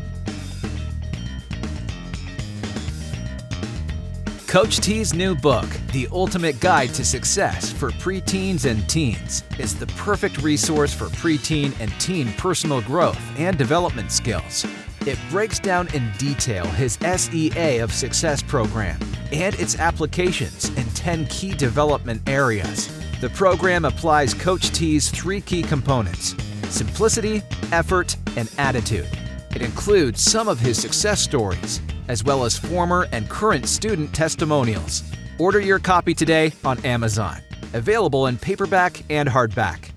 Coach 4.50 4.78
T's 4.78 5.14
new 5.14 5.36
book, 5.36 5.68
The 5.92 6.08
Ultimate 6.10 6.58
Guide 6.58 6.92
to 6.94 7.04
Success 7.04 7.72
for 7.72 7.90
Preteens 7.92 8.68
and 8.68 8.88
Teens, 8.88 9.44
is 9.60 9.78
the 9.78 9.86
perfect 9.86 10.42
resource 10.42 10.92
for 10.92 11.04
preteen 11.06 11.72
and 11.78 11.88
teen 12.00 12.32
personal 12.32 12.80
growth 12.82 13.20
and 13.38 13.56
development 13.56 14.10
skills. 14.10 14.66
It 15.06 15.20
breaks 15.30 15.60
down 15.60 15.86
in 15.94 16.10
detail 16.18 16.66
his 16.66 16.98
SEA 17.00 17.78
of 17.78 17.92
Success 17.92 18.42
program 18.42 18.98
and 19.30 19.54
its 19.54 19.78
applications 19.78 20.68
in 20.76 20.84
10 20.94 21.26
key 21.26 21.52
development 21.52 22.20
areas. 22.28 22.99
The 23.20 23.28
program 23.28 23.84
applies 23.84 24.32
Coach 24.32 24.70
T's 24.70 25.10
three 25.10 25.42
key 25.42 25.62
components 25.62 26.34
simplicity, 26.70 27.42
effort, 27.70 28.16
and 28.36 28.50
attitude. 28.56 29.08
It 29.54 29.60
includes 29.60 30.22
some 30.22 30.48
of 30.48 30.58
his 30.58 30.80
success 30.80 31.20
stories, 31.20 31.82
as 32.08 32.24
well 32.24 32.44
as 32.44 32.56
former 32.56 33.08
and 33.12 33.28
current 33.28 33.68
student 33.68 34.14
testimonials. 34.14 35.02
Order 35.38 35.60
your 35.60 35.80
copy 35.80 36.14
today 36.14 36.52
on 36.64 36.82
Amazon. 36.86 37.42
Available 37.74 38.28
in 38.28 38.38
paperback 38.38 39.02
and 39.10 39.28
hardback. 39.28 39.89